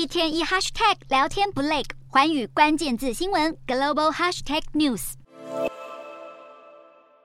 [0.00, 5.12] 一天一 hashtag 聊天不累，环宇关键字新闻 global hashtag news。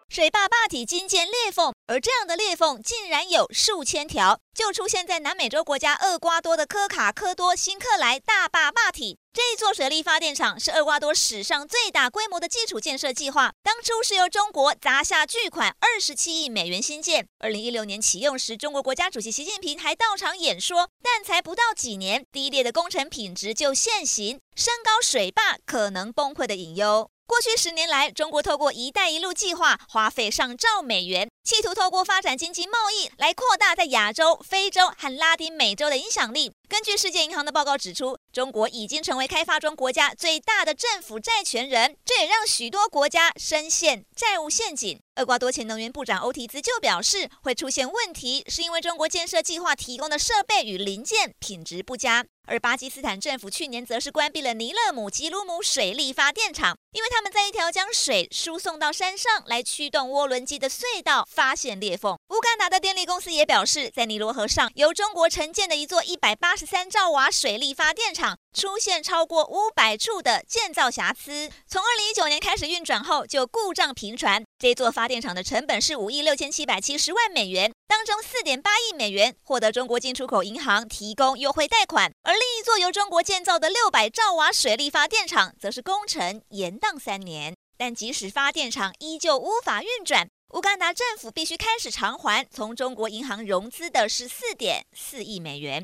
[0.10, 9.20] 水坝坝体惊见裂缝，而这样的裂缝竟然有数千条，就出现在南美洲国家厄瓜多的科卡科多辛克莱大坝坝体。
[9.32, 17.28] 这座水力发电厂是厄瓜多史上最大规模的基础建设计划，当初是由中国砸下巨款二十七亿美元兴建。
[17.38, 27.12] 二零一六年启用时，中国国家主席习近平还到场演说，但才不到几年，低劣的工程品质就现形，升高水坝可能崩溃的隐忧。
[27.28, 36.52] 过去十年来，中国透过“一带一路”计划花费上兆美元，企图透过发展经济贸易来扩大在亚洲、非洲和拉丁美洲的影响力。
[36.68, 45.00] 根据世界银行的报告指出，中国已经成为开发中国家最大的政府债权人，这也让许多国家深陷债务陷阱。
[45.18, 52.26] 厄瓜多前能源部长欧提兹就表示，会出现问题，是因为中国建设计划提供的设备与零件品质不佳。
[52.48, 62.20] 而巴基斯坦政府去年则是关闭了尼勒姆吉鲁姆水力发电厂，因为他们在一条将水输送到山上来驱动涡轮机的隧道发现裂缝。
[62.30, 74.44] 乌干达的电力公司也表示，在尼罗河上由中国承建的一座一百八十三兆瓦水力发电厂出现超过五百处的建造瑕疵，从二零一九年开始运转后就故障频传。
[74.58, 87.54] 这座发电厂的成本是五亿六千七百七十万美元，当中四点八亿美元获得中国进出口银行提供优惠贷款，而另一座由中国建造的六百兆瓦水力发电厂则是工程延宕三年。
[87.78, 95.84] 但即使发电厂依旧无法运转，乌干达政府必须开始偿还从中国银行融资的十四点四亿美元。